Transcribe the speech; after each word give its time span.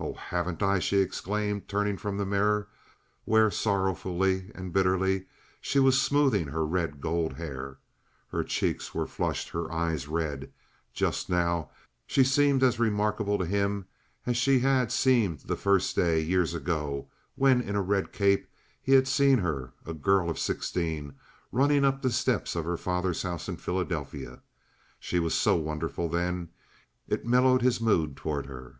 "Oh, 0.00 0.14
haven't 0.14 0.62
I?" 0.62 0.78
she 0.78 0.96
exclaimed, 1.00 1.68
turning 1.68 1.98
from 1.98 2.16
the 2.16 2.24
mirror, 2.24 2.68
where, 3.26 3.50
sorrowfully 3.50 4.50
and 4.54 4.72
bitterly, 4.72 5.26
she 5.60 5.78
was 5.78 6.00
smoothing 6.00 6.46
her 6.48 6.64
red 6.66 7.02
gold 7.02 7.34
hair. 7.34 7.76
Her 8.28 8.44
cheeks 8.44 8.94
were 8.94 9.06
flushed, 9.06 9.50
her 9.50 9.70
eyes 9.70 10.08
red. 10.08 10.50
Just 10.94 11.28
now 11.28 11.68
she 12.06 12.24
seemed 12.24 12.62
as 12.62 12.78
remarkable 12.80 13.36
to 13.36 13.44
him 13.44 13.84
as 14.24 14.38
she 14.38 14.58
had 14.60 14.90
seemed 14.90 15.40
that 15.40 15.56
first 15.58 15.94
day, 15.94 16.22
years 16.22 16.54
ago, 16.54 17.10
when 17.34 17.60
in 17.60 17.76
a 17.76 17.82
red 17.82 18.10
cape 18.10 18.46
he 18.80 18.92
had 18.92 19.06
seen 19.06 19.36
her, 19.36 19.74
a 19.84 19.92
girl 19.92 20.30
of 20.30 20.38
sixteen, 20.38 21.12
running 21.50 21.84
up 21.84 22.00
the 22.00 22.10
steps 22.10 22.56
of 22.56 22.64
her 22.64 22.78
father's 22.78 23.20
house 23.20 23.50
in 23.50 23.58
Philadelphia. 23.58 24.40
She 24.98 25.18
was 25.18 25.34
so 25.34 25.56
wonderful 25.56 26.08
then. 26.08 26.48
It 27.06 27.26
mellowed 27.26 27.60
his 27.60 27.82
mood 27.82 28.16
toward 28.16 28.46
her. 28.46 28.76